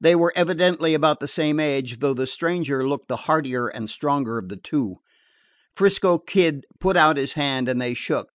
They 0.00 0.16
were 0.16 0.32
evidently 0.34 0.92
about 0.94 1.20
the 1.20 1.28
same 1.28 1.60
age, 1.60 2.00
though 2.00 2.12
the 2.12 2.26
stranger 2.26 2.84
looked 2.88 3.06
the 3.06 3.14
heartier 3.14 3.68
and 3.68 3.88
stronger 3.88 4.36
of 4.36 4.48
the 4.48 4.56
two. 4.56 4.96
'Frisco 5.76 6.18
Kid 6.18 6.66
put 6.80 6.96
out 6.96 7.16
his 7.16 7.34
hand, 7.34 7.68
and 7.68 7.80
they 7.80 7.94
shook. 7.94 8.28